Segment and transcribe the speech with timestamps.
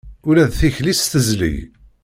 [0.27, 1.57] Ula d tikli-s tezleg.